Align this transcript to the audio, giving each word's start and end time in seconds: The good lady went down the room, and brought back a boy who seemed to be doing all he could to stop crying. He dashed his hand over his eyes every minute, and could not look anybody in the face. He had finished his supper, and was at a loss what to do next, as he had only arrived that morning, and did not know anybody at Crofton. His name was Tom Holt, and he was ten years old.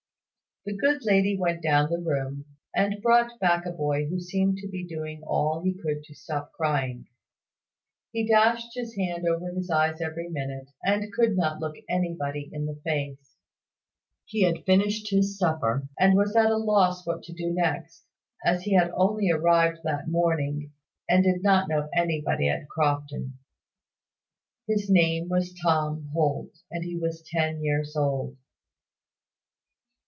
The 0.63 0.75
good 0.77 1.03
lady 1.05 1.35
went 1.35 1.63
down 1.63 1.89
the 1.89 1.97
room, 1.97 2.45
and 2.75 3.01
brought 3.01 3.39
back 3.39 3.65
a 3.65 3.71
boy 3.71 4.05
who 4.05 4.19
seemed 4.19 4.57
to 4.57 4.67
be 4.67 4.85
doing 4.85 5.23
all 5.23 5.63
he 5.63 5.73
could 5.73 6.03
to 6.03 6.13
stop 6.13 6.51
crying. 6.53 7.07
He 8.11 8.27
dashed 8.27 8.75
his 8.75 8.95
hand 8.95 9.25
over 9.27 9.49
his 9.51 9.71
eyes 9.71 9.99
every 9.99 10.29
minute, 10.29 10.69
and 10.85 11.11
could 11.13 11.35
not 11.35 11.59
look 11.59 11.77
anybody 11.89 12.47
in 12.53 12.67
the 12.67 12.75
face. 12.83 13.37
He 14.25 14.43
had 14.43 14.63
finished 14.63 15.09
his 15.09 15.35
supper, 15.35 15.89
and 15.99 16.13
was 16.15 16.35
at 16.35 16.51
a 16.51 16.57
loss 16.57 17.07
what 17.07 17.23
to 17.23 17.33
do 17.33 17.51
next, 17.51 18.05
as 18.45 18.61
he 18.61 18.75
had 18.75 18.91
only 18.93 19.31
arrived 19.31 19.79
that 19.83 20.09
morning, 20.09 20.73
and 21.09 21.23
did 21.23 21.41
not 21.41 21.69
know 21.69 21.89
anybody 21.91 22.47
at 22.49 22.69
Crofton. 22.69 23.39
His 24.67 24.91
name 24.91 25.27
was 25.27 25.55
Tom 25.59 26.09
Holt, 26.13 26.51
and 26.69 26.85
he 26.85 26.95
was 26.97 27.23
ten 27.23 27.63
years 27.63 27.95
old. 27.95 28.37